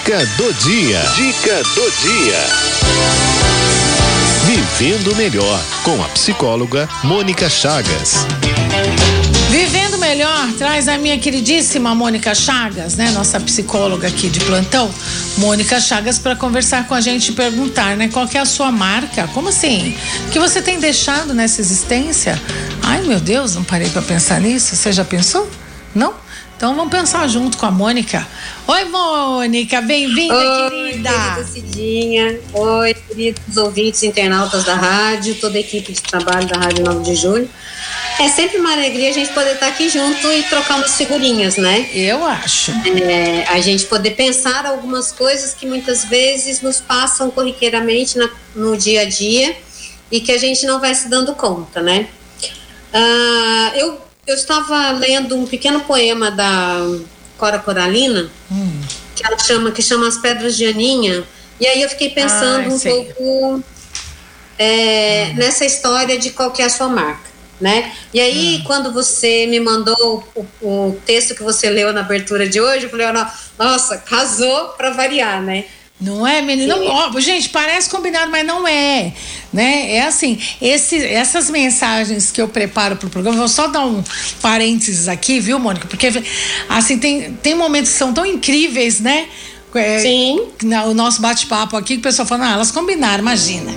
[0.00, 0.98] Dica do dia.
[1.14, 2.38] Dica do dia.
[4.46, 8.26] Vivendo melhor com a psicóloga Mônica Chagas.
[9.50, 14.90] Vivendo melhor traz a minha queridíssima Mônica Chagas, né, nossa psicóloga aqui de plantão,
[15.36, 18.72] Mônica Chagas para conversar com a gente e perguntar, né, qual que é a sua
[18.72, 19.28] marca?
[19.34, 19.94] Como assim?
[20.32, 22.40] Que você tem deixado nessa existência?
[22.82, 24.74] Ai, meu Deus, não parei para pensar nisso.
[24.74, 25.48] Você já pensou?
[25.94, 26.14] Não?
[26.60, 28.28] Então vamos pensar junto com a Mônica.
[28.66, 31.10] Oi, Mônica, bem-vinda, querida.
[31.10, 32.40] Querida Cidinha.
[32.52, 37.14] Oi, queridos ouvintes internautas da rádio, toda a equipe de trabalho da Rádio 9 de
[37.14, 37.48] Julho.
[38.18, 41.88] É sempre uma alegria a gente poder estar aqui junto e trocar umas figurinhas, né?
[41.94, 42.72] Eu acho.
[42.72, 48.76] É, a gente poder pensar algumas coisas que muitas vezes nos passam corriqueiramente na, no
[48.76, 49.56] dia a dia
[50.12, 52.06] e que a gente não vai se dando conta, né?
[52.92, 56.78] Ah, eu eu estava lendo um pequeno poema da
[57.36, 58.80] Cora Coralina, hum.
[59.16, 61.24] que ela chama, que chama As Pedras de Aninha,
[61.58, 63.64] e aí eu fiquei pensando ah, um pouco
[64.58, 65.36] é, hum.
[65.36, 67.30] nessa história de qual que é a sua marca.
[67.60, 67.92] Né?
[68.14, 68.64] E aí, hum.
[68.64, 72.90] quando você me mandou o, o, texto que você leu na abertura de hoje, eu
[72.90, 73.06] falei,
[73.58, 75.66] nossa, casou para variar, né?
[76.00, 76.76] Não é, menina?
[76.76, 79.12] Ó, gente, parece combinado, mas não é.
[79.52, 79.96] Né?
[79.96, 84.02] É assim, esse, essas mensagens que eu preparo para o programa, vou só dar um
[84.40, 85.86] parênteses aqui, viu, Mônica?
[85.86, 86.10] Porque
[86.68, 89.28] assim, tem, tem momentos que são tão incríveis, né?
[89.74, 90.40] É, Sim.
[90.88, 93.72] o nosso bate-papo aqui, que o pessoal fala, ah, elas combinaram, imagina.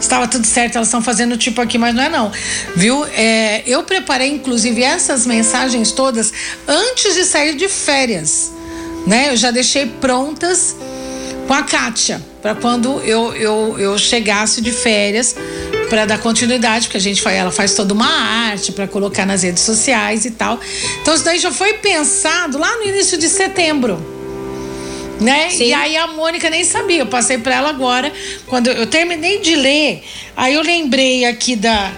[0.00, 2.30] Estava tudo certo, elas estão fazendo tipo aqui, mas não é não.
[2.76, 3.04] Viu?
[3.06, 6.32] É, eu preparei, inclusive, essas mensagens todas
[6.68, 8.52] antes de sair de férias.
[9.06, 9.32] Né?
[9.32, 10.76] Eu já deixei prontas
[11.46, 15.36] com a Kátia, para quando eu, eu, eu chegasse de férias,
[15.88, 19.42] para dar continuidade, porque a gente faz, ela faz toda uma arte para colocar nas
[19.42, 20.60] redes sociais e tal.
[21.00, 24.14] Então isso daí já foi pensado lá no início de setembro.
[25.20, 25.54] Né?
[25.54, 28.12] E aí a Mônica nem sabia, eu passei para ela agora,
[28.46, 30.02] quando eu terminei de ler,
[30.36, 31.90] aí eu lembrei aqui da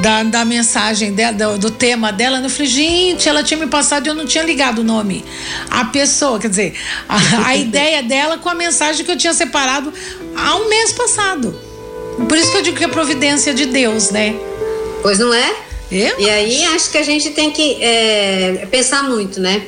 [0.00, 4.06] da, da mensagem dela, do, do, tema dela, eu falei, gente, ela tinha me passado
[4.06, 5.24] e eu não tinha ligado o nome.
[5.70, 6.74] A pessoa, quer dizer,
[7.08, 9.92] a, a ideia dela com a mensagem que eu tinha separado
[10.34, 11.54] há um mês passado.
[12.28, 14.34] Por isso que eu digo que é providência de Deus, né?
[15.02, 15.56] Pois não é?
[15.90, 16.18] Eu?
[16.18, 19.62] E aí acho que a gente tem que é, pensar muito, né?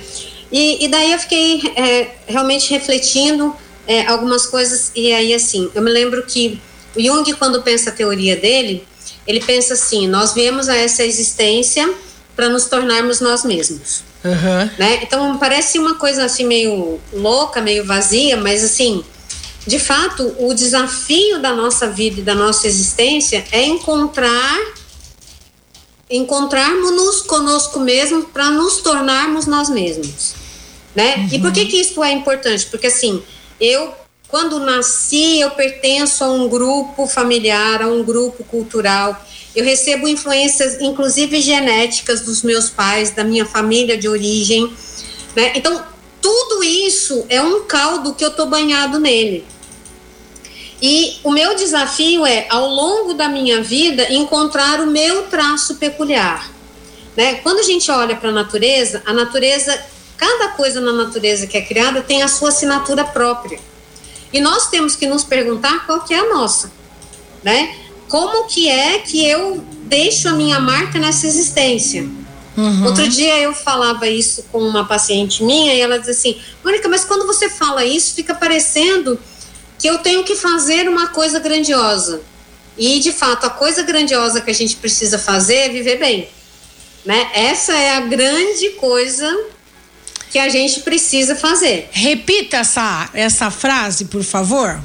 [0.51, 3.55] E, e daí eu fiquei é, realmente refletindo
[3.87, 6.59] é, algumas coisas, e aí assim, eu me lembro que
[6.97, 8.85] Jung, quando pensa a teoria dele,
[9.27, 11.93] ele pensa assim: nós viemos a essa existência
[12.35, 14.03] para nos tornarmos nós mesmos.
[14.25, 14.71] Uhum.
[14.79, 15.01] Né?
[15.03, 19.05] Então parece uma coisa assim meio louca, meio vazia, mas assim,
[19.67, 24.59] de fato, o desafio da nossa vida e da nossa existência é encontrar
[26.11, 30.35] encontrarmos-nos conosco mesmo para nos tornarmos nós mesmos,
[30.95, 31.17] né?
[31.17, 31.29] Uhum.
[31.33, 31.69] E por que uhum.
[31.69, 32.67] que isso é importante?
[32.67, 33.23] Porque assim,
[33.59, 33.95] eu
[34.29, 39.25] quando nasci, eu pertenço a um grupo familiar, a um grupo cultural.
[39.55, 44.73] Eu recebo influências, inclusive genéticas, dos meus pais, da minha família de origem.
[45.37, 45.53] Né?
[45.55, 45.85] Então,
[46.21, 49.47] tudo isso é um caldo que eu estou banhado nele.
[50.83, 56.51] E o meu desafio é, ao longo da minha vida, encontrar o meu traço peculiar.
[57.17, 57.37] Né?
[57.37, 59.81] Quando a gente olha para a natureza, a natureza,
[60.17, 63.61] cada coisa na natureza que é criada tem a sua assinatura própria.
[64.35, 66.73] E nós temos que nos perguntar qual que é a nossa,
[67.45, 67.73] né?
[68.09, 72.03] Como que é que eu deixo a minha marca nessa existência?
[72.57, 72.87] Uhum.
[72.87, 77.05] Outro dia eu falava isso com uma paciente minha e ela dizia assim: Mônica, mas
[77.05, 79.21] quando você fala isso, fica parecendo
[79.79, 82.21] que eu tenho que fazer uma coisa grandiosa.
[82.77, 86.29] E de fato, a coisa grandiosa que a gente precisa fazer é viver bem.
[87.05, 87.31] Né?
[87.35, 89.33] Essa é a grande coisa
[90.31, 91.89] que a gente precisa fazer.
[91.93, 94.81] Repita essa, essa frase, por favor.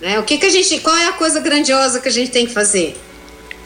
[0.00, 0.18] Né?
[0.18, 0.80] O que, que a gente.
[0.80, 2.96] Qual é a coisa grandiosa que a gente tem que fazer?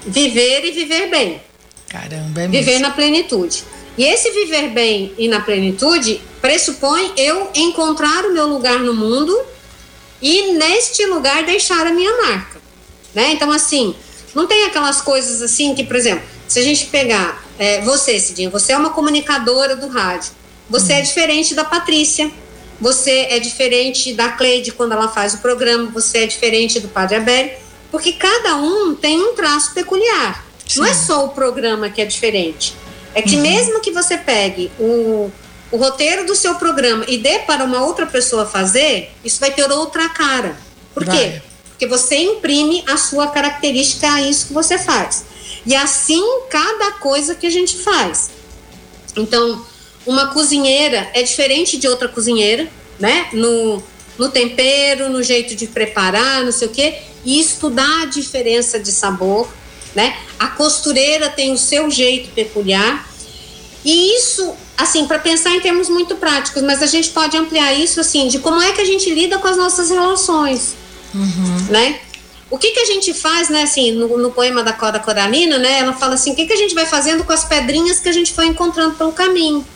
[0.07, 1.41] Viver e viver bem.
[1.89, 2.81] Caramba, é Viver mesmo.
[2.81, 3.65] na plenitude.
[3.97, 9.39] E esse viver bem e na plenitude pressupõe eu encontrar o meu lugar no mundo
[10.21, 12.61] e neste lugar deixar a minha marca.
[13.15, 13.33] Né?
[13.33, 13.95] Então, assim,
[14.35, 18.49] não tem aquelas coisas assim que, por exemplo, se a gente pegar é, você, Cidinha,
[18.49, 20.31] você é uma comunicadora do rádio.
[20.69, 22.31] Você é diferente da Patrícia.
[22.81, 25.91] Você é diferente da Cleide quando ela faz o programa.
[25.91, 27.51] Você é diferente do Padre Abel.
[27.91, 30.45] Porque cada um tem um traço peculiar.
[30.67, 30.81] Sim.
[30.81, 32.75] Não é só o programa que é diferente.
[33.15, 33.43] É que uhum.
[33.43, 35.31] mesmo que você pegue o,
[35.71, 39.71] o roteiro do seu programa e dê para uma outra pessoa fazer, isso vai ter
[39.71, 40.57] outra cara.
[40.95, 41.17] Por vai.
[41.17, 41.43] quê?
[41.69, 45.25] Porque você imprime a sua característica a isso que você faz.
[45.67, 48.31] E assim cada coisa que a gente faz.
[49.17, 49.65] Então,
[50.07, 52.69] uma cozinheira é diferente de outra cozinheira,
[52.99, 53.29] né?
[53.33, 53.83] No,
[54.19, 58.91] no tempero, no jeito de preparar, não sei o quê, e estudar a diferença de
[58.91, 59.49] sabor,
[59.95, 60.17] né?
[60.39, 63.09] A costureira tem o seu jeito peculiar.
[63.85, 68.01] E isso, assim, para pensar em termos muito práticos, mas a gente pode ampliar isso,
[68.01, 70.75] assim, de como é que a gente lida com as nossas relações,
[71.15, 71.67] uhum.
[71.69, 72.01] né?
[72.49, 75.79] O que que a gente faz, né, assim, no, no poema da Coda Coralina, né,
[75.79, 78.13] ela fala assim, o que que a gente vai fazendo com as pedrinhas que a
[78.13, 79.67] gente foi encontrando pelo caminho?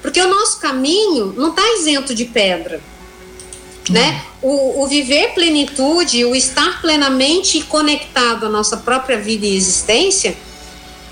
[0.00, 2.80] Porque o nosso caminho não está isento de pedra,
[3.90, 4.22] né?
[4.40, 10.36] O, o, viver plenitude, o estar plenamente conectado à nossa própria vida e existência,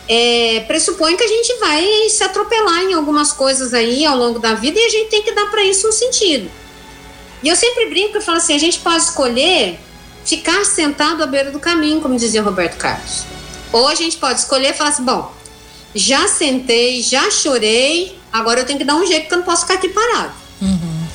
[0.08, 4.54] é, pressupõe que a gente vai se atropelar em algumas coisas aí ao longo da
[4.54, 6.48] vida e a gente tem que dar para isso um sentido.
[7.42, 9.78] E eu sempre brinco e falo assim: a gente pode escolher
[10.24, 13.24] ficar sentado à beira do caminho, como dizia Roberto Carlos.
[13.72, 15.32] Ou a gente pode escolher e falar assim: bom,
[15.94, 19.62] já sentei, já chorei, agora eu tenho que dar um jeito porque eu não posso
[19.62, 20.32] ficar aqui parado.
[20.60, 21.06] Uhum.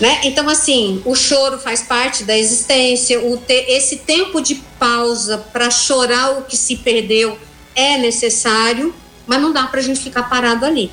[0.00, 0.20] Né?
[0.24, 5.70] Então, assim, o choro faz parte da existência, o te, esse tempo de pausa para
[5.70, 7.38] chorar o que se perdeu
[7.74, 8.94] é necessário,
[9.26, 10.90] mas não dá para a gente ficar parado ali.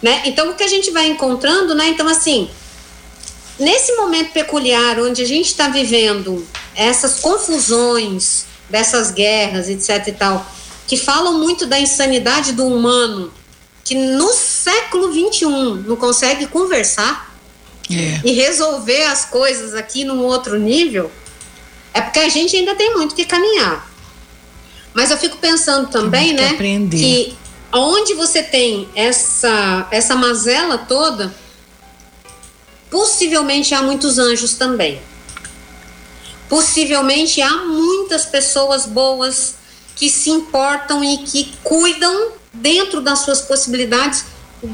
[0.00, 0.22] Né?
[0.26, 1.88] Então, o que a gente vai encontrando, né?
[1.88, 2.48] Então, assim,
[3.58, 10.46] nesse momento peculiar onde a gente está vivendo essas confusões dessas guerras, etc e tal,
[10.86, 13.32] que falam muito da insanidade do humano,
[13.84, 17.34] que no século 21 não consegue conversar
[17.90, 18.20] é.
[18.24, 21.12] e resolver as coisas aqui num outro nível,
[21.92, 23.88] é porque a gente ainda tem muito que caminhar.
[24.94, 26.96] Mas eu fico pensando também, né, aprender.
[26.96, 27.36] que
[27.72, 31.34] onde você tem essa essa mazela toda,
[32.90, 35.00] possivelmente há muitos anjos também.
[36.48, 39.56] Possivelmente há muitas pessoas boas
[39.96, 44.24] que se importam e que cuidam dentro das suas possibilidades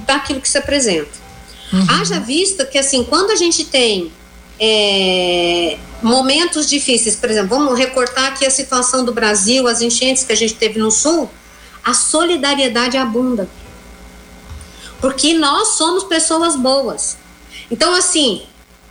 [0.07, 1.11] daquilo que se apresenta.
[1.73, 1.87] Uhum.
[1.89, 4.13] Haja vista que, assim, quando a gente tem
[4.59, 10.33] é, momentos difíceis, por exemplo, vamos recortar aqui a situação do Brasil, as enchentes que
[10.33, 11.31] a gente teve no Sul,
[11.85, 13.49] a solidariedade abunda.
[15.01, 17.17] Porque nós somos pessoas boas.
[17.71, 18.43] Então, assim,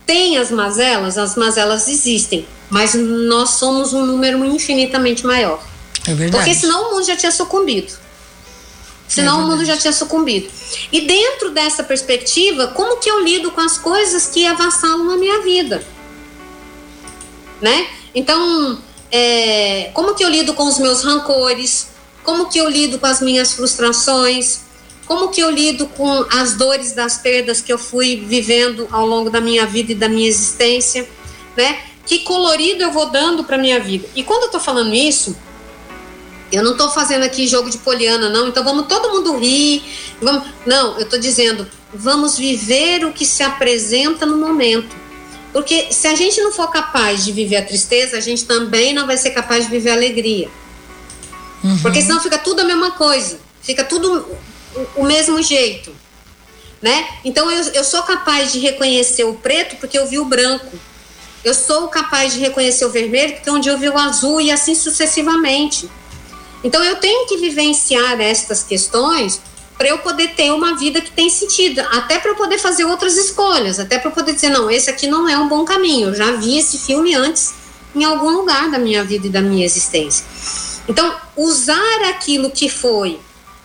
[0.04, 5.62] tem as mazelas, as mazelas existem, mas nós somos um número infinitamente maior.
[6.06, 6.44] É verdade.
[6.44, 7.92] Porque senão o mundo já tinha sucumbido.
[9.10, 10.48] Senão é o mundo já tinha sucumbido.
[10.92, 15.40] E dentro dessa perspectiva, como que eu lido com as coisas que avassalam a minha
[15.42, 15.84] vida?
[17.60, 17.88] Né?
[18.14, 18.78] Então,
[19.10, 21.88] é, como que eu lido com os meus rancores?
[22.22, 24.60] Como que eu lido com as minhas frustrações?
[25.06, 29.28] Como que eu lido com as dores das perdas que eu fui vivendo ao longo
[29.28, 31.08] da minha vida e da minha existência?
[31.56, 31.80] Né?
[32.06, 34.06] Que colorido eu vou dando para minha vida?
[34.14, 35.36] E quando eu tô falando isso,
[36.52, 38.48] eu não estou fazendo aqui jogo de poliana, não.
[38.48, 39.82] Então vamos todo mundo rir.
[40.20, 40.48] Vamos...
[40.66, 44.96] Não, eu estou dizendo, vamos viver o que se apresenta no momento.
[45.52, 49.06] Porque se a gente não for capaz de viver a tristeza, a gente também não
[49.06, 50.48] vai ser capaz de viver a alegria.
[51.62, 51.78] Uhum.
[51.78, 53.38] Porque senão fica tudo a mesma coisa.
[53.60, 54.26] Fica tudo
[54.96, 55.94] o, mesmo jeito.
[56.80, 57.06] Né?
[57.24, 60.78] Então eu, eu sou capaz de reconhecer o preto porque eu vi o branco.
[61.44, 64.74] Eu sou capaz de reconhecer o vermelho porque onde eu vi o azul e assim
[64.74, 65.90] sucessivamente.
[66.62, 69.40] Então eu tenho que vivenciar estas questões
[69.78, 73.16] para eu poder ter uma vida que tem sentido, até para eu poder fazer outras
[73.16, 76.08] escolhas, até para poder dizer não, esse aqui não é um bom caminho.
[76.08, 77.54] Eu já vi esse filme antes
[77.94, 80.24] em algum lugar da minha vida e da minha existência.
[80.86, 83.18] Então, usar aquilo que foi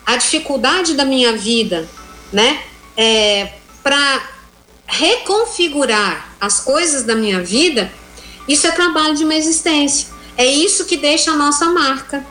[0.06, 1.86] a dificuldade da minha vida,
[2.32, 2.62] né,
[2.96, 4.22] é, para
[4.86, 7.92] reconfigurar as coisas da minha vida,
[8.48, 10.08] isso é trabalho de uma existência.
[10.38, 12.24] É isso que deixa a nossa marca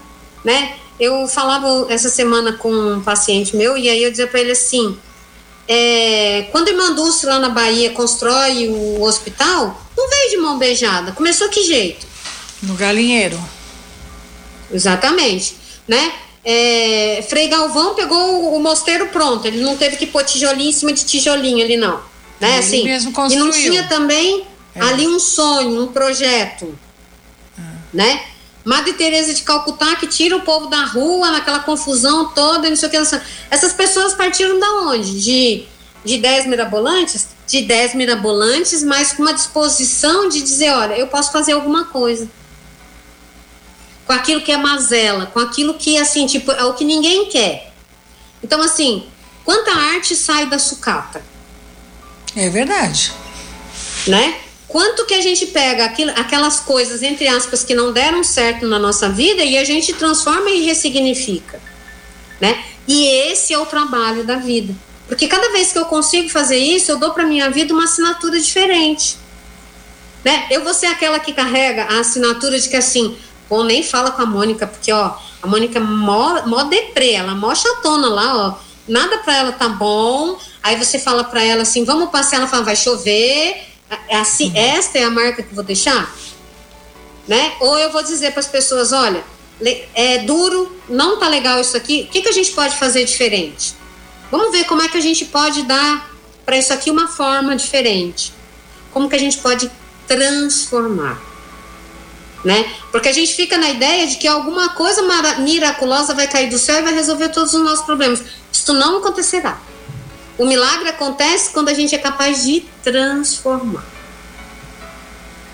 [0.46, 0.76] né?
[0.98, 4.98] Eu falava essa semana com um paciente meu e aí eu dizia para ele assim:
[5.68, 11.12] é, quando o Dulce lá na Bahia constrói o hospital, não veio de mão beijada.
[11.12, 12.06] Começou que jeito?
[12.62, 13.38] No galinheiro.
[14.72, 16.14] Exatamente, né?
[16.44, 20.74] É, Frei Galvão pegou o, o, mosteiro pronto, ele não teve que pôr tijolinho em
[20.74, 22.00] cima de tijolinho ali não,
[22.40, 22.50] né?
[22.50, 23.46] Ele assim, mesmo construiu.
[23.46, 24.82] e não tinha também é.
[24.82, 26.78] ali um sonho, um projeto,
[27.58, 27.62] é.
[27.92, 28.24] né?
[28.66, 32.90] Madre Teresa de Calcutá que tira o povo da rua naquela confusão toda, não sei
[32.90, 32.98] o que.
[33.52, 35.22] Essas pessoas partiram da onde?
[35.22, 35.66] De,
[36.04, 37.28] de 10 mirabolantes?
[37.46, 42.28] De 10 mirabolantes, mas com uma disposição de dizer, olha, eu posso fazer alguma coisa.
[44.08, 47.72] Com aquilo que é mazela, com aquilo que, assim, tipo, é o que ninguém quer.
[48.44, 49.06] Então, assim,
[49.44, 51.24] quanta arte sai da sucata?
[52.36, 53.14] É verdade.
[54.08, 54.40] Né?
[54.76, 58.78] Quanto que a gente pega aquilo, aquelas coisas, entre aspas, que não deram certo na
[58.78, 61.62] nossa vida e a gente transforma e ressignifica,
[62.42, 62.62] né?
[62.86, 64.76] E esse é o trabalho da vida.
[65.08, 68.38] Porque cada vez que eu consigo fazer isso, eu dou para minha vida uma assinatura
[68.38, 69.18] diferente.
[70.26, 70.46] Né?
[70.52, 73.18] Eu vou ser aquela que carrega a assinatura de que assim,
[73.48, 77.32] pô, nem fala com a Mônica, porque ó, a Mônica é mó, mó deprê, ela
[77.32, 78.56] é mó chatona lá, ó.
[78.90, 80.38] Nada para ela tá bom.
[80.62, 83.75] Aí você fala para ela assim, vamos passear, ela fala, vai chover.
[84.08, 84.58] É assim, uhum.
[84.58, 86.14] esta é a marca que vou deixar?
[87.28, 87.54] Né?
[87.60, 89.24] Ou eu vou dizer para as pessoas, olha,
[89.94, 92.06] é duro, não tá legal isso aqui.
[92.08, 93.76] O que, que a gente pode fazer diferente?
[94.30, 96.10] Vamos ver como é que a gente pode dar
[96.46, 98.34] para isso aqui uma forma diferente.
[98.92, 99.70] Como que a gente pode
[100.08, 101.22] transformar?
[102.44, 102.72] Né?
[102.92, 105.02] Porque a gente fica na ideia de que alguma coisa
[105.40, 108.22] miraculosa vai cair do céu e vai resolver todos os nossos problemas.
[108.52, 109.60] Isso não acontecerá.
[110.38, 113.86] O milagre acontece quando a gente é capaz de transformar.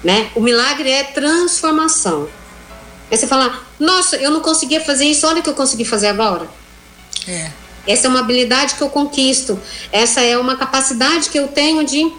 [0.04, 0.32] Né?
[0.36, 2.28] O milagre é transformação.
[3.10, 6.08] É você falar, nossa, eu não conseguia fazer isso, olha o que eu consegui fazer
[6.08, 6.50] agora.
[7.28, 7.52] É.
[7.86, 9.60] Essa é uma habilidade que eu conquisto.
[9.92, 12.12] Essa é uma capacidade que eu tenho de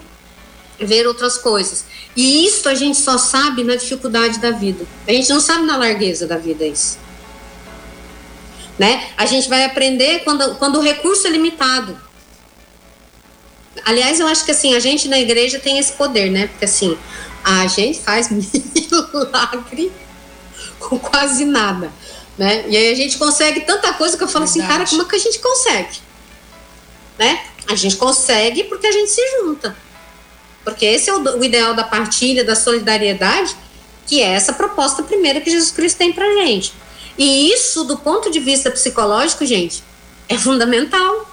[0.79, 1.85] ver outras coisas.
[2.15, 4.85] E isso a gente só sabe na dificuldade da vida.
[5.07, 6.97] A gente não sabe na largueza da vida isso.
[8.77, 9.09] Né?
[9.17, 11.97] A gente vai aprender quando, quando o recurso é limitado.
[13.85, 16.47] Aliás, eu acho que assim, a gente na igreja tem esse poder, né?
[16.47, 16.97] Porque assim,
[17.43, 19.91] a gente faz milagre
[20.79, 21.91] com quase nada.
[22.37, 22.65] Né?
[22.67, 24.65] E aí a gente consegue tanta coisa que eu falo Verdade.
[24.65, 25.99] assim, cara, como é que a gente consegue?
[27.17, 27.45] Né?
[27.67, 29.75] A gente consegue porque a gente se junta.
[30.63, 33.55] Porque esse é o, o ideal da partilha, da solidariedade,
[34.07, 36.73] que é essa proposta primeira que Jesus Cristo tem pra gente.
[37.17, 39.83] E isso, do ponto de vista psicológico, gente,
[40.27, 41.29] é fundamental.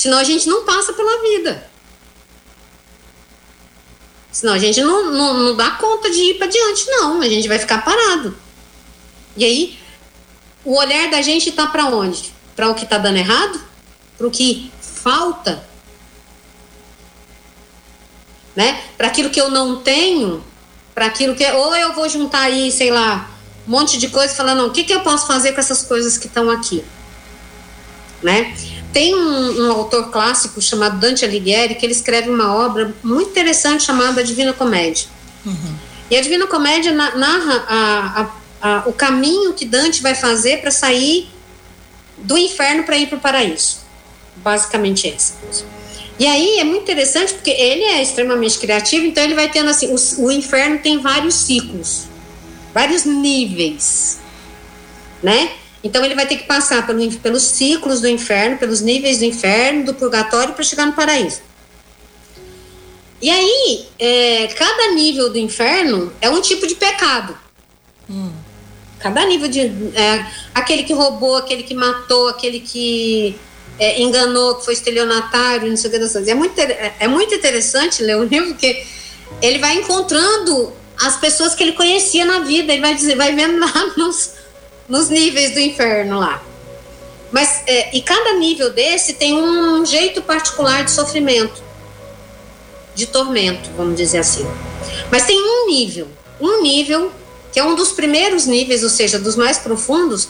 [0.00, 1.68] Senão a gente não passa pela vida.
[4.32, 7.20] Senão a gente não, não, não dá conta de ir para diante, não.
[7.20, 8.34] A gente vai ficar parado.
[9.36, 9.78] E aí,
[10.64, 12.32] o olhar da gente está para onde?
[12.56, 13.60] Para o que está dando errado?
[14.16, 15.62] Para o que falta?
[18.56, 18.82] Né?
[18.96, 20.42] Para aquilo que eu não tenho?
[20.94, 21.44] Para aquilo que.
[21.44, 23.28] Ou eu vou juntar aí, sei lá,
[23.68, 26.26] um monte de coisa falando, o que, que eu posso fazer com essas coisas que
[26.26, 26.82] estão aqui?
[28.22, 28.54] Né?
[28.92, 33.84] Tem um, um, autor clássico chamado Dante Alighieri que ele escreve uma obra muito interessante
[33.84, 35.06] chamada Divina Comédia.
[35.46, 35.74] Uhum.
[36.10, 40.70] E a Divina Comédia narra a, a ah, o caminho que Dante vai fazer para
[40.70, 41.28] sair
[42.18, 43.78] do inferno para ir para o paraíso.
[44.36, 45.64] Basicamente essa coisa.
[46.18, 49.94] E aí é muito interessante porque ele é extremamente criativo, então ele vai tendo assim:
[49.94, 52.04] o, o inferno tem vários ciclos,
[52.74, 54.18] vários níveis,
[55.22, 55.52] né?
[55.82, 59.84] Então ele vai ter que passar pelo, pelos ciclos do inferno, pelos níveis do inferno,
[59.84, 61.40] do purgatório para chegar no paraíso.
[63.22, 67.36] E aí, é, cada nível do inferno é um tipo de pecado.
[68.08, 68.30] Hum
[69.00, 69.60] cada nível de.
[69.60, 73.34] É, aquele que roubou, aquele que matou, aquele que
[73.78, 76.30] é, enganou, que foi estelionatário, não sei o que.
[76.30, 78.86] É muito, é, é muito interessante ler o livro, porque
[79.42, 80.72] ele vai encontrando
[81.02, 84.32] as pessoas que ele conhecia na vida, ele vai dizer, vai vendo lá nos,
[84.90, 86.42] nos níveis do inferno lá.
[87.30, 91.62] Mas, é, e cada nível desse tem um jeito particular de sofrimento,
[92.94, 94.44] de tormento, vamos dizer assim.
[95.10, 96.08] Mas tem um nível,
[96.40, 97.12] um nível
[97.52, 100.28] que é um dos primeiros níveis, ou seja, dos mais profundos,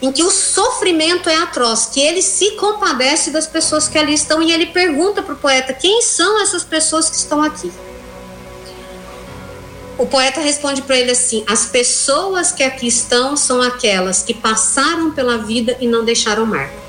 [0.00, 4.42] em que o sofrimento é atroz, que ele se compadece das pessoas que ali estão
[4.42, 7.70] e ele pergunta para o poeta quem são essas pessoas que estão aqui.
[10.00, 15.12] O poeta responde para ele assim: as pessoas que aqui estão são aquelas que passaram
[15.12, 16.80] pela vida e não deixaram marca.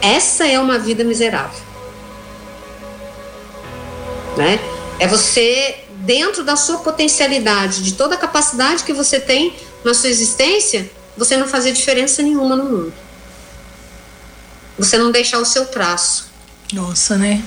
[0.00, 1.72] Essa é uma vida miserável
[4.36, 4.58] né?
[4.98, 10.08] É você dentro da sua potencialidade, de toda a capacidade que você tem na sua
[10.08, 12.94] existência, você não fazer diferença nenhuma no mundo.
[14.78, 16.31] Você não deixar o seu traço.
[16.72, 17.42] Nossa, né?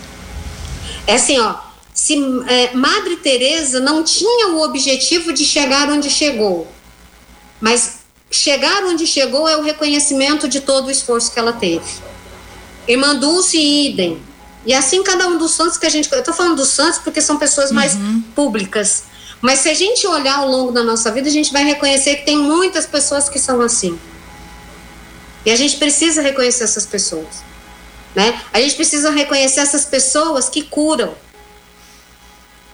[1.07, 1.55] É assim, ó.
[1.93, 2.15] Se
[2.47, 6.67] é, Madre Teresa não tinha o objetivo de chegar onde chegou,
[7.61, 11.85] mas chegar onde chegou é o reconhecimento de todo o esforço que ela teve.
[12.87, 14.21] Irmã Dulce idem
[14.65, 16.11] e assim cada um dos santos que a gente.
[16.11, 18.21] Eu estou falando dos santos porque são pessoas mais uhum.
[18.35, 19.03] públicas.
[19.41, 22.25] Mas se a gente olhar ao longo da nossa vida, a gente vai reconhecer que
[22.25, 23.97] tem muitas pessoas que são assim.
[25.45, 27.43] E a gente precisa reconhecer essas pessoas.
[28.15, 28.41] Né?
[28.53, 31.13] A gente precisa reconhecer essas pessoas que curam,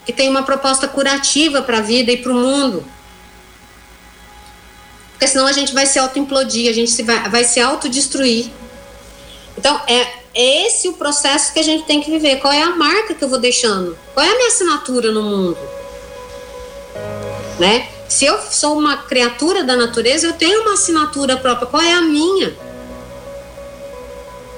[0.06, 2.86] que tem uma proposta curativa para a vida e para o mundo.
[5.14, 8.50] Porque senão a gente vai se auto-implodir, a gente vai, vai se autodestruir.
[9.58, 12.38] Então, é, é esse o processo que a gente tem que viver.
[12.40, 13.98] Qual é a marca que eu vou deixando?
[14.14, 15.58] Qual é a minha assinatura no mundo?
[17.60, 17.88] Né?
[18.08, 21.68] Se eu sou uma criatura da natureza, eu tenho uma assinatura própria.
[21.68, 22.54] Qual é a minha?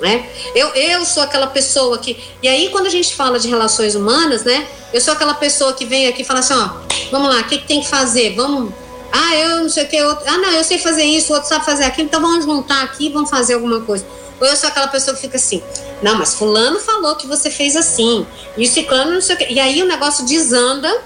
[0.03, 0.29] Né?
[0.53, 2.21] Eu, eu sou aquela pessoa que.
[2.41, 4.67] E aí, quando a gente fala de relações humanas, né?
[4.91, 6.71] Eu sou aquela pessoa que vem aqui e fala assim: ó,
[7.09, 8.35] vamos lá, o que, que tem que fazer?
[8.35, 8.73] Vamos.
[9.13, 10.03] Ah, eu não sei o que.
[10.03, 12.83] Outro, ah, não, eu sei fazer isso, o outro sabe fazer aquilo, então vamos juntar
[12.83, 14.05] aqui vamos fazer alguma coisa.
[14.41, 15.63] Ou eu sou aquela pessoa que fica assim:
[16.01, 19.53] não, mas Fulano falou que você fez assim, e o Ciclano não sei o que.
[19.53, 21.01] E aí o negócio desanda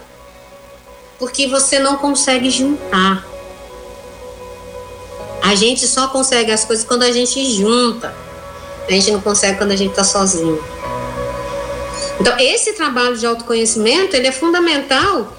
[1.19, 3.23] porque você não consegue juntar.
[5.43, 8.26] A gente só consegue as coisas quando a gente junta.
[8.87, 10.63] A gente não consegue quando a gente está sozinho.
[12.19, 15.37] Então, esse trabalho de autoconhecimento, ele é fundamental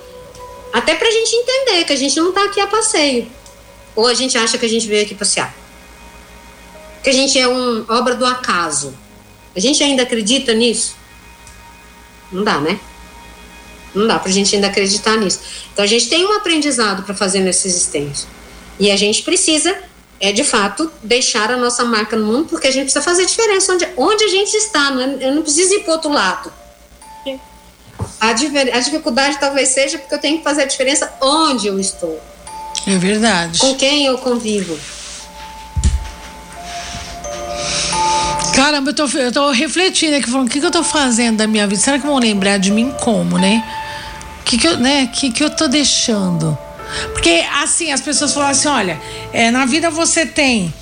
[0.73, 3.26] até para a gente entender que a gente não está aqui a passeio.
[3.97, 5.52] Ou a gente acha que a gente veio aqui passear.
[7.02, 8.95] Que a gente é uma obra do acaso.
[9.57, 10.95] A gente ainda acredita nisso?
[12.31, 12.78] Não dá, né?
[13.95, 15.40] Não dá para a gente ainda acreditar nisso.
[15.73, 18.28] Então, a gente tem um aprendizado para fazer nessa existência.
[18.78, 19.88] E a gente precisa
[20.21, 23.73] é de fato deixar a nossa marca no mundo, porque a gente precisa fazer diferença
[23.73, 26.53] onde, onde a gente está, não é, eu não preciso ir para outro lado.
[28.21, 32.21] A, a dificuldade talvez seja porque eu tenho que fazer a diferença onde eu estou.
[32.87, 33.61] É verdade.
[33.61, 34.79] Com quem eu convivo.
[38.55, 41.47] Caramba, eu tô, eu tô refletindo aqui, falando, o que, que eu tô fazendo da
[41.47, 41.81] minha vida?
[41.81, 43.65] Será que vão lembrar de mim como, né?
[44.41, 45.07] O que, que eu, né?
[45.07, 46.59] que, que eu tô deixando?
[47.12, 49.00] Porque, assim, as pessoas falam assim: olha,
[49.33, 50.73] é, na vida você tem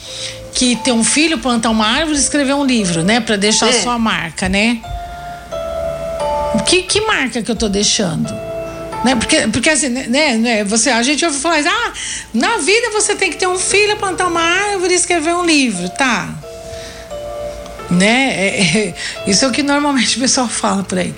[0.54, 3.20] que ter um filho, plantar uma árvore e escrever um livro, né?
[3.20, 3.78] Pra deixar é.
[3.78, 4.80] a sua marca, né?
[6.66, 8.32] Que, que marca que eu tô deixando?
[9.04, 9.14] Né?
[9.14, 11.92] Porque, porque assim, né, né, você, a gente ouve falar, ah,
[12.32, 15.88] na vida você tem que ter um filho, plantar uma árvore e escrever um livro,
[15.90, 16.34] tá?
[17.90, 18.34] Né?
[18.34, 18.94] É, é,
[19.26, 21.14] isso é o que normalmente o pessoal fala por aí.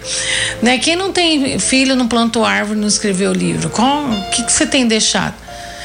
[0.62, 0.78] Né?
[0.78, 4.86] Quem não tem filho, não plantou árvore, não escreveu livro, o que, que você tem
[4.86, 5.34] deixado?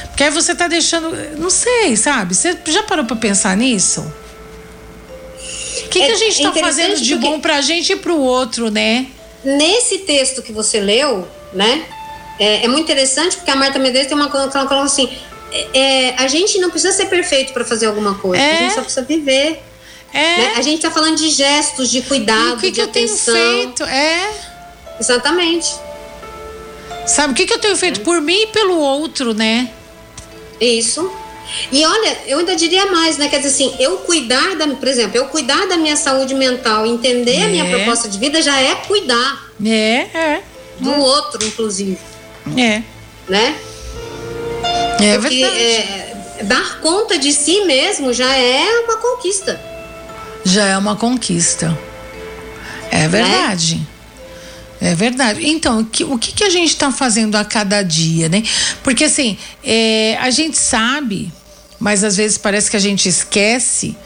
[0.08, 2.34] Porque aí você está deixando, não sei, sabe?
[2.34, 4.00] Você já parou para pensar nisso?
[5.84, 8.12] O que, é, que a gente está fazendo de bom para a gente e para
[8.12, 9.06] o outro, né?
[9.44, 11.84] Nesse texto que você leu, né?
[12.38, 15.08] É, é muito interessante porque a Marta Medeiros tem uma coisa que ela coloca assim:
[15.72, 19.04] é, a gente não precisa ser perfeito para fazer alguma coisa, a gente só precisa
[19.04, 19.62] viver.
[20.14, 20.36] É.
[20.36, 20.52] Né?
[20.56, 23.34] A gente está falando de gestos, de cuidado, que de que atenção.
[23.34, 23.82] Eu tenho feito?
[23.82, 24.30] É.
[25.00, 25.74] Exatamente.
[27.04, 29.68] Sabe o que, que eu tenho feito por mim e pelo outro, né?
[30.60, 31.12] Isso.
[31.70, 33.28] E olha, eu ainda diria mais, né?
[33.28, 37.40] Quer dizer assim, eu cuidar da, por exemplo, eu cuidar da minha saúde mental, entender
[37.40, 37.42] é.
[37.42, 37.70] a minha é.
[37.74, 39.50] proposta de vida já é cuidar.
[39.64, 40.42] É, é.
[40.78, 40.96] Do é.
[40.96, 41.98] outro, inclusive.
[42.56, 42.82] É.
[43.28, 43.56] Né?
[45.02, 45.60] É Porque, verdade.
[45.60, 49.73] É, dar conta de si mesmo já é uma conquista
[50.44, 51.76] já é uma conquista.
[52.90, 53.80] É verdade.
[54.80, 55.46] É, é verdade.
[55.46, 58.42] Então, o que, o que, que a gente está fazendo a cada dia, né?
[58.82, 61.32] Porque assim, é, a gente sabe,
[61.80, 63.96] mas às vezes parece que a gente esquece,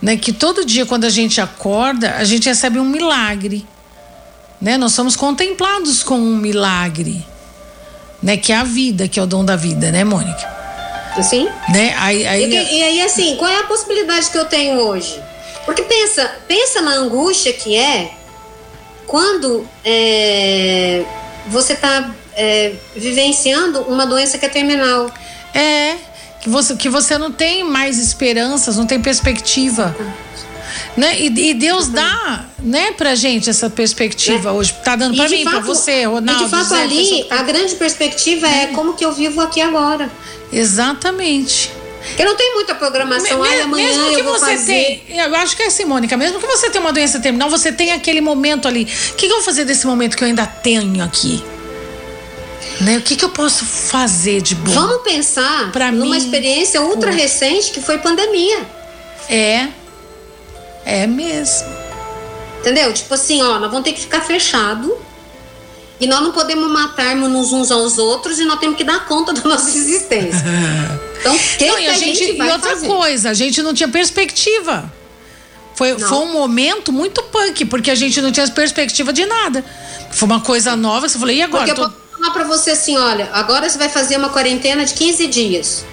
[0.00, 0.16] né?
[0.16, 3.66] Que todo dia quando a gente acorda, a gente recebe um milagre,
[4.60, 4.78] né?
[4.78, 7.26] Nós somos contemplados com um milagre,
[8.22, 8.36] né?
[8.36, 10.60] Que é a vida, que é o dom da vida, né, Mônica?
[11.22, 11.48] Sim.
[11.68, 11.94] Né?
[11.98, 12.44] Aí, aí...
[12.44, 15.20] E, e aí, assim, qual é a possibilidade que eu tenho hoje?
[15.64, 18.12] Porque pensa, pensa na angústia que é
[19.06, 21.04] quando é,
[21.48, 25.12] você está é, vivenciando uma doença que é terminal.
[25.52, 25.96] É,
[26.40, 29.94] que você, que você não tem mais esperanças, não tem perspectiva.
[30.96, 31.20] Né?
[31.20, 34.52] E, e, Deus dá, né, pra gente essa perspectiva é.
[34.52, 34.74] hoje.
[34.84, 36.42] Tá dando para mim, para você, Ronaldo.
[36.42, 38.64] E de fato Zé, ali, a grande perspectiva é.
[38.64, 40.10] é como que eu vivo aqui agora.
[40.52, 41.70] Exatamente.
[42.18, 43.40] Eu não tenho muita programação.
[43.40, 45.02] Me, Ai, amanhã mesmo que você fazer...
[45.06, 47.72] tem, eu acho que é assim, Mônica, mesmo que você tenha uma doença terminal, você
[47.72, 48.84] tem aquele momento ali.
[48.84, 51.42] O que, que eu vou fazer desse momento que eu ainda tenho aqui?
[52.80, 52.96] Né?
[52.98, 54.72] O que, que eu posso fazer de bom?
[54.72, 58.66] Vamos pensar pra numa mim, experiência ultra recente que foi pandemia.
[59.28, 59.68] É.
[60.84, 61.68] É mesmo.
[62.60, 62.92] Entendeu?
[62.92, 64.96] Tipo assim, ó, nós vamos ter que ficar fechado
[66.00, 69.42] e nós não podemos matarmos uns aos outros e nós temos que dar conta da
[69.42, 70.44] nossa existência.
[71.20, 72.86] Então, que não, que a, gente, gente, E outra fazer?
[72.86, 74.92] coisa, a gente não tinha perspectiva.
[75.74, 79.64] Foi, foi um momento muito punk, porque a gente não tinha perspectiva de nada.
[80.10, 81.66] Foi uma coisa nova, você falou, e agora?
[81.66, 84.92] Porque eu vou falar pra você assim, olha, agora você vai fazer uma quarentena de
[84.94, 85.86] 15 dias.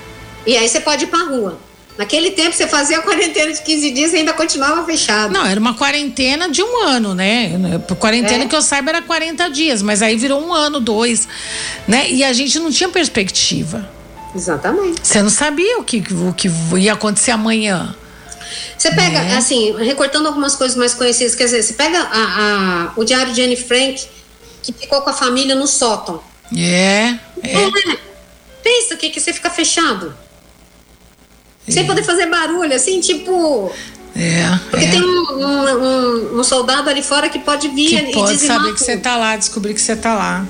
[0.45, 1.57] E aí você pode ir pra rua.
[1.97, 5.33] Naquele tempo você fazia a quarentena de 15 dias e ainda continuava fechado.
[5.33, 7.51] Não, era uma quarentena de um ano, né?
[7.99, 8.47] Quarentena é.
[8.47, 11.27] que eu saiba era 40 dias, mas aí virou um ano, dois,
[11.87, 12.09] né?
[12.09, 13.89] E a gente não tinha perspectiva.
[14.37, 15.01] Exatamente.
[15.03, 17.95] Você não sabia o que, o que ia acontecer amanhã.
[18.77, 19.37] Você pega, né?
[19.37, 23.41] assim, recortando algumas coisas mais conhecidas, quer dizer, você pega a, a, o diário de
[23.41, 24.05] Anne Frank,
[24.61, 26.21] que ficou com a família no sótão.
[26.55, 27.15] É.
[27.43, 27.53] é.
[27.53, 27.97] é.
[28.63, 30.15] Pensa que, que você fica fechado
[31.67, 33.71] sem poder fazer barulho, assim, tipo.
[34.15, 34.89] É, Porque é.
[34.89, 38.57] tem um, um, um, um soldado ali fora que pode vir que e pode dizimar
[38.57, 40.45] saber que você tá lá, descobrir que você tá lá.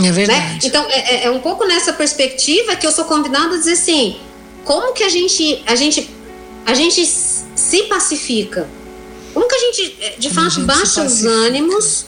[0.00, 0.12] É né?
[0.12, 0.66] verdade.
[0.66, 4.16] Então, é, é- é um pouco nessa perspectiva que eu sou convidada a dizer assim,
[4.64, 6.10] como que a gente, a gente,
[6.66, 8.68] a gente se pacifica?
[9.32, 12.06] Como que a gente, eh, de fato, gente baixa os ânimos,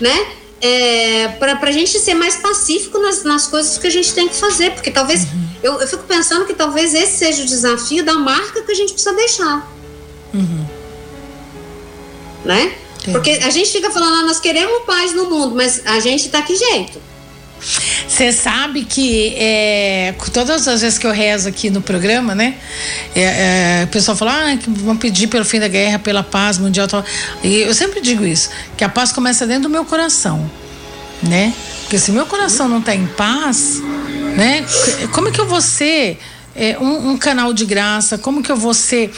[0.00, 0.26] né?
[0.60, 4.34] É, para a gente ser mais pacífico nas, nas coisas que a gente tem que
[4.36, 5.48] fazer, porque talvez Uhum.
[5.62, 8.94] eu, eu fico pensando que talvez esse seja o desafio da marca que a gente
[8.94, 9.70] precisa deixar,
[10.32, 10.66] Uhum.
[12.44, 12.74] né?
[13.06, 13.12] É.
[13.12, 16.40] Porque a gente fica falando, ah, nós queremos paz no mundo, mas a gente tá
[16.42, 17.00] que jeito.
[18.16, 22.54] Você sabe que é, todas as vezes que eu rezo aqui no programa, né?
[23.14, 26.56] é, é, o pessoal fala, ah, que vão pedir pelo fim da guerra, pela paz
[26.56, 26.88] mundial.
[26.88, 27.04] Tal.
[27.44, 30.50] E eu sempre digo isso, que a paz começa dentro do meu coração,
[31.22, 31.52] né?
[31.82, 33.82] Porque se meu coração não está em paz,
[34.34, 34.64] né?
[35.12, 36.18] Como é que eu vou ser
[36.54, 38.16] é, um, um canal de graça?
[38.16, 39.12] Como que eu vou ser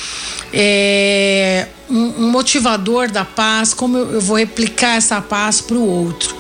[0.53, 3.73] é, um, um motivador da paz?
[3.73, 6.37] Como eu vou replicar essa paz para o outro?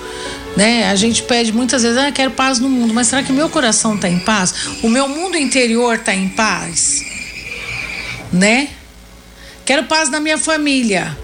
[0.56, 0.90] Né?
[0.90, 3.94] A gente pede muitas vezes, ah, quero paz no mundo, mas será que meu coração
[3.94, 4.52] está em paz?
[4.82, 7.04] O meu mundo interior está em paz?
[8.32, 8.68] Né?
[9.64, 11.16] Quero paz na minha família,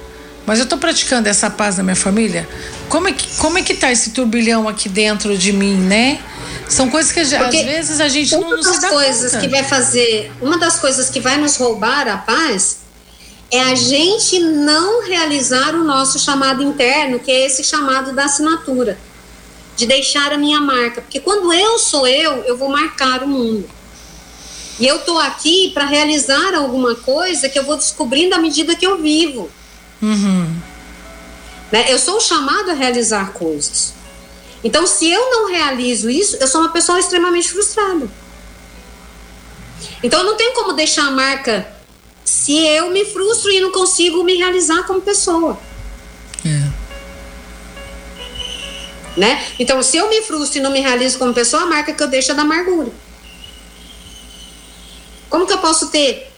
[0.46, 2.48] mas eu estou praticando essa paz na minha família?
[2.88, 6.20] Como é que, como é que tá esse turbilhão aqui dentro de mim, né?
[6.68, 9.42] São coisas que já- às Porque vezes a gente não, não se dá coisas conta.
[9.44, 12.78] que vai fazer, uma das coisas que vai nos roubar a paz
[13.50, 18.98] é a gente não realizar o nosso chamado interno, que é esse chamado da assinatura,
[19.76, 23.68] de deixar a minha marca, porque quando eu sou eu, eu vou marcar o mundo.
[24.78, 28.86] E eu tô aqui para realizar alguma coisa que eu vou descobrindo à medida que
[28.86, 29.48] eu vivo.
[30.02, 30.56] Uhum.
[31.70, 31.92] Né?
[31.92, 33.94] Eu sou chamado a realizar coisas.
[34.62, 38.08] Então, se eu não realizo isso, eu sou uma pessoa extremamente frustrada.
[40.02, 41.68] Então, eu não tenho como deixar a marca
[42.24, 45.58] se eu me frustro e não consigo me realizar como pessoa.
[49.16, 49.46] Né?
[49.58, 52.08] Então, se eu me frustro e não me realizo como pessoa, a marca que eu
[52.08, 52.90] deixo é da amargura.
[55.30, 56.32] Como que eu posso ter?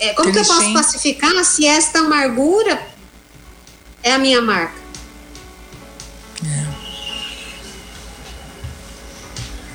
[0.00, 2.80] é, como que eu posso pacificar se esta amargura
[4.02, 4.78] é a minha marca?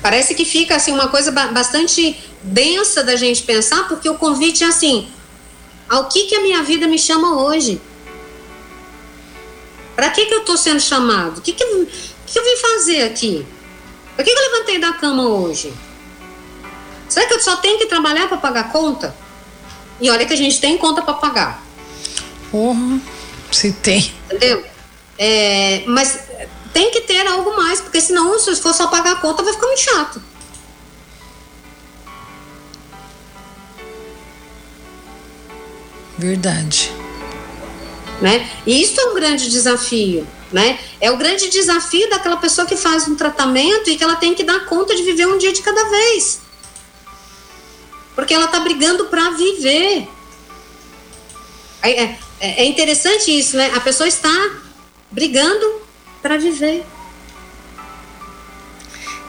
[0.02, 4.62] Parece que fica assim uma coisa ba- bastante densa da gente pensar, porque o convite
[4.62, 5.08] é assim:
[5.88, 7.80] ao que que a minha vida me chama hoje?
[9.96, 11.40] Para que que eu estou sendo chamado?
[11.40, 11.88] Que que,
[12.34, 13.46] que que eu vim fazer aqui?
[14.16, 15.72] Por que, que eu levantei da cama hoje?
[17.08, 19.14] Será que eu só tenho que trabalhar para pagar conta?
[20.00, 21.62] E olha que a gente tem conta para pagar,
[22.50, 23.00] Porra,
[23.52, 24.12] se tem.
[24.26, 24.64] entendeu?
[25.16, 26.18] É, mas
[26.72, 29.66] tem que ter algo mais, porque senão, se for só pagar a conta, vai ficar
[29.68, 30.22] muito chato.
[36.18, 36.92] Verdade.
[38.20, 38.48] né?
[38.66, 40.78] E isso é um grande desafio, né?
[41.00, 44.44] É o grande desafio daquela pessoa que faz um tratamento e que ela tem que
[44.44, 46.40] dar conta de viver um dia de cada vez.
[48.14, 50.08] Porque ela está brigando para viver.
[51.82, 53.72] É, é- é interessante isso, né?
[53.74, 54.30] A pessoa está
[55.10, 55.82] brigando
[56.22, 56.86] para viver.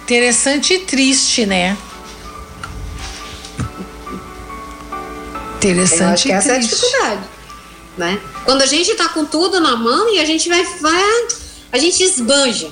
[0.04, 1.76] Interessante e triste, né?
[4.92, 7.24] Eu Interessante acho que e essa é a dificuldade,
[7.98, 8.22] né?
[8.46, 11.04] Quando a gente está com tudo na mão e a gente vai, vai
[11.72, 12.72] a gente esbanja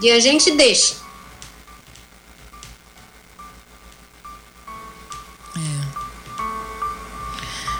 [0.00, 0.94] e a gente deixa.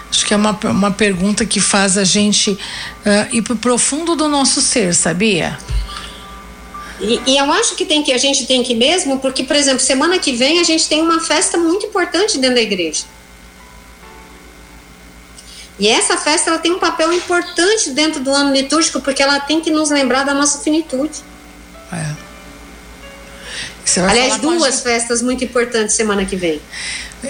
[0.09, 2.59] Acho que é uma, uma pergunta que faz a gente
[3.05, 5.57] ah, ir pro profundo do nosso ser, sabia?
[6.99, 9.79] E, e eu acho que tem que a gente tem que mesmo, porque, por exemplo,
[9.79, 13.03] semana que vem a gente tem uma festa muito importante dentro da igreja.
[15.79, 19.61] E essa festa ela tem um papel importante dentro do ano litúrgico, porque ela tem
[19.61, 21.19] que nos lembrar da nossa finitude.
[21.93, 22.27] É.
[23.85, 26.61] Você vai Aliás, duas festas muito importantes semana que vem.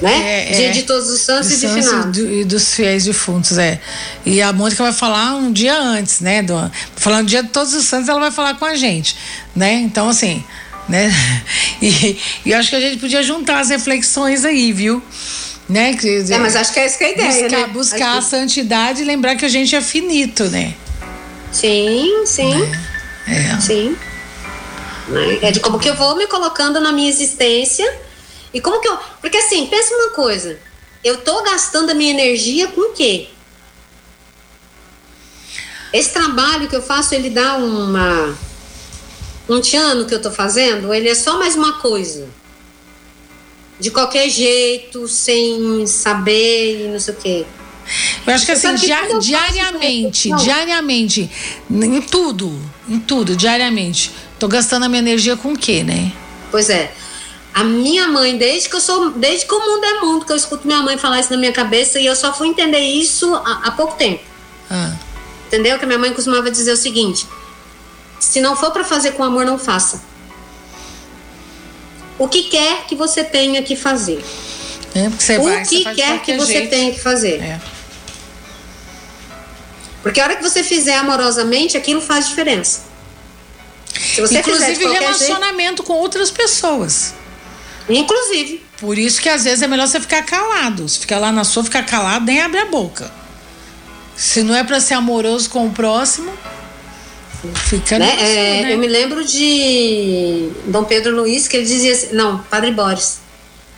[0.01, 0.49] Né?
[0.49, 0.71] É, Dia é.
[0.71, 2.17] de Todos os Santos e de Santos Finados.
[2.19, 3.79] e do- e dos fiéis defuntos, é.
[4.25, 6.41] E a Mônica vai falar um dia antes, né?
[6.41, 9.15] Do, falando dia de todos os santos, ela vai falar com a gente,
[9.55, 9.73] né?
[9.73, 10.43] Então, assim,
[10.89, 11.10] né?
[11.81, 15.01] E, e acho que a gente podia juntar as reflexões aí, viu?
[15.67, 15.93] Né?
[15.93, 17.67] Dizer, É, mas acho que é essa que é a ideia, buscar, né?
[17.67, 20.73] buscar a Acho santidade e lembrar que a gente é finito, né?
[21.51, 22.53] Sim, sim.
[23.27, 23.60] É.
[23.60, 23.97] Sim.
[25.10, 25.39] Né?
[25.41, 27.86] É de como que eu vou me colocando na minha existência
[28.53, 28.97] e como que eu.
[29.19, 30.58] Porque assim, pensa uma coisa.
[31.03, 33.27] Eu tô gastando a minha energia com o quê?
[35.91, 38.38] Esse trabalho que eu faço, ele dá uma.
[39.49, 40.93] Um tchan no que eu tô fazendo?
[40.93, 42.27] Ele é só mais uma coisa?
[43.80, 47.46] De qualquer jeito, sem saber e não sei o quê.
[48.26, 51.32] Eu acho que assim, que dia- diariamente, diariamente,
[51.72, 52.60] em tudo,
[52.90, 54.12] em tudo, diariamente.
[54.38, 56.12] Tô gastando a minha energia com o quê, né?
[56.52, 56.92] Pois é.
[57.54, 60.36] A minha mãe, desde que eu sou, desde que o mundo é mundo, que eu
[60.36, 63.62] escuto minha mãe falar isso na minha cabeça, e eu só fui entender isso há,
[63.63, 64.22] há pouco tempo.
[64.70, 64.94] Ah,
[65.48, 65.78] Entendeu?
[65.80, 67.26] Que a minha mãe costumava dizer o seguinte:
[68.20, 70.04] se não for para fazer com amor, não faça.
[72.19, 74.23] O que quer que você tenha que fazer?
[74.95, 76.69] é, você vai, o você que de quer que você jeito.
[76.69, 77.41] tenha que fazer?
[77.41, 77.60] É.
[80.01, 82.82] Porque a hora que você fizer amorosamente, aquilo faz diferença.
[83.93, 87.13] Se você fizer Inclusive jeito, relacionamento com outras pessoas.
[87.89, 90.88] inclusive, Por isso que às vezes é melhor você ficar calado.
[90.88, 93.12] Se ficar lá na sua, ficar calado, nem abre a boca.
[94.15, 96.32] Se não é pra ser amoroso com o próximo,
[97.55, 98.15] fica né?
[98.19, 98.73] É, né?
[98.73, 103.19] Eu me lembro de Dom Pedro Luiz, que ele dizia assim, não, Padre Boris,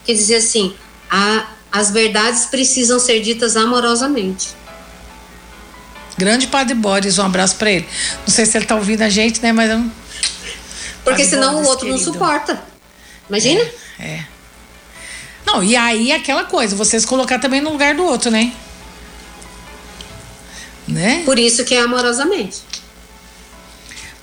[0.06, 0.74] que dizia assim,
[1.10, 4.50] "A- as verdades precisam ser ditas amorosamente.
[6.18, 7.88] Grande Padre Boris, um abraço pra ele.
[8.28, 9.52] Não sei se ele tá ouvindo a gente, né?
[9.54, 9.92] Mas eu não-
[11.04, 12.14] Porque Padre senão Boris, o outro não querido.
[12.14, 12.64] suporta.
[13.30, 13.66] Imagina?
[14.00, 14.24] É.
[15.46, 18.52] Não, e aí aquela coisa, vocês colocar também no lugar do outro, né?
[20.88, 21.22] Né?
[21.24, 22.58] Por isso que é amorosamente.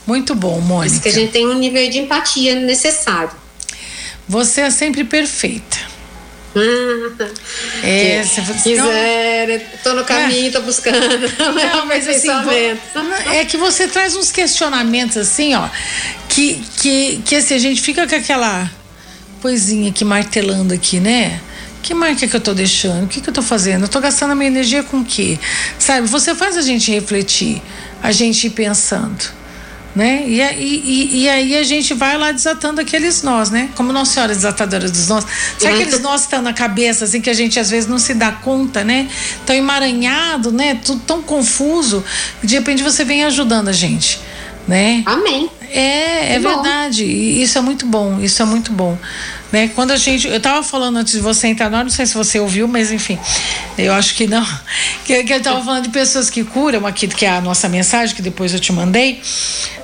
[0.06, 1.00] Muito bom, Por isso Mônica.
[1.00, 3.30] que a gente tem um nível de empatia necessário.
[4.28, 5.76] Você é sempre perfeita.
[7.82, 10.96] É, você não- Quiser, tô no caminho, tô buscando.
[11.54, 12.28] Não, mas assim,
[13.34, 15.68] é que você traz uns questionamentos assim, ó,
[16.28, 18.70] que, que, que assim, a gente fica com aquela
[19.42, 21.40] coisinha aqui martelando aqui, né?
[21.82, 23.04] Que marca que eu tô deixando?
[23.04, 23.84] O que, que eu tô fazendo?
[23.84, 25.38] Eu tô gastando a minha energia com o quê?
[25.78, 27.62] Sabe, você faz a gente refletir,
[28.02, 29.22] a gente ir pensando.
[29.96, 30.24] Né?
[30.26, 33.70] E, e, e, aí a gente vai lá desatando aqueles nós, né?
[33.74, 35.24] Como Nossa Senhora desatadora dos nós.
[35.58, 35.80] Sabe Uhum.
[35.80, 38.30] aqueles nós que estão na cabeça, assim, que a gente às vezes não se dá
[38.30, 39.08] conta, né?
[39.46, 40.78] Tão emaranhado, né?
[40.84, 42.04] Tudo tão confuso.
[42.44, 44.20] De repente você vem ajudando a gente,
[44.68, 45.02] né?
[45.06, 45.48] Amém.
[45.70, 46.50] É, é bom.
[46.50, 47.02] verdade.
[47.04, 48.20] Isso é muito bom.
[48.20, 48.98] Isso é muito bom.
[49.56, 49.70] Né?
[49.74, 50.28] Quando a gente.
[50.28, 53.18] Eu tava falando antes de você entrar não sei se você ouviu, mas enfim.
[53.78, 54.46] Eu acho que não.
[55.06, 58.14] Que, que eu tava falando de pessoas que curam aqui, que é a nossa mensagem,
[58.14, 59.18] que depois eu te mandei.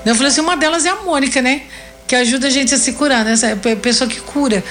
[0.05, 1.63] Eu falei assim: uma delas é a Mônica, né?
[2.07, 3.33] Que ajuda a gente a se curar, né?
[3.33, 4.63] Essa pe- pessoa que cura,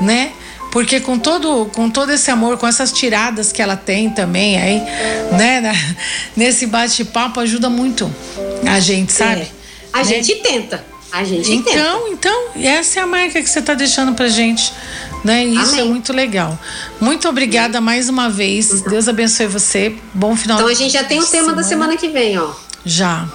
[0.00, 0.32] né?
[0.72, 4.82] Porque com todo, com todo esse amor, com essas tiradas que ela tem também aí,
[5.38, 5.72] né?
[6.36, 8.12] nesse bate-papo ajuda muito
[8.68, 9.42] a gente, sabe?
[9.42, 9.48] É.
[9.92, 10.04] A Né?
[10.04, 10.84] gente tenta.
[11.10, 11.50] A gente.
[11.52, 14.72] Então, então, essa é a marca que você está deixando pra gente.
[15.24, 15.44] Né?
[15.44, 15.80] Isso Amém.
[15.80, 16.58] é muito legal.
[17.00, 18.82] Muito obrigada mais uma vez.
[18.82, 19.94] Deus abençoe você.
[20.14, 22.50] Bom final Então a gente já tem o tema da semana que vem, ó.
[22.84, 23.26] Já.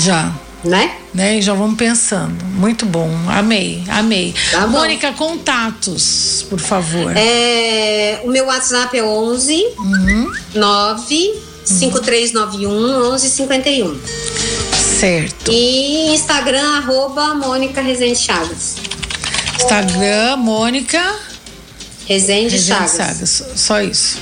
[0.00, 0.32] Já.
[0.64, 0.94] Né?
[1.12, 1.38] Né?
[1.38, 2.42] E já vamos pensando.
[2.54, 3.10] Muito bom.
[3.28, 4.34] Amei, amei.
[4.50, 4.66] Tá.
[4.66, 7.12] Mônica, contatos, por favor.
[7.16, 10.32] É, o meu WhatsApp é 11 Uhum.
[10.54, 12.70] 9 5391
[13.10, 13.98] 1151.
[15.04, 15.52] Certo.
[15.52, 18.76] E Instagram, arroba Mônica Rezende Chagas.
[19.56, 20.98] Instagram, Mônica
[22.06, 22.90] Rezende, Regente Chagas.
[22.90, 23.44] Sagas.
[23.54, 24.18] Só isso.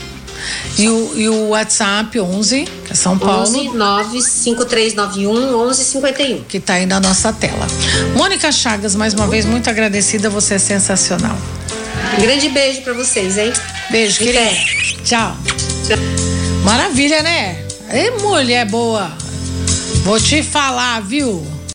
[0.77, 3.43] E o, e o WhatsApp 11, que é São Paulo.
[3.43, 6.43] 11 9 5391 1151.
[6.49, 7.65] que está aí na nossa tela.
[8.17, 11.39] Mônica Chagas, mais uma vez, muito agradecida, você é sensacional.
[12.19, 13.53] Um grande beijo pra vocês, hein?
[13.89, 14.41] Beijo, querida.
[14.41, 14.65] fé.
[15.05, 15.37] Tchau.
[16.65, 17.65] Maravilha, né?
[17.89, 19.23] Ei, mulher boa.
[20.03, 21.52] Vou te falar, viu?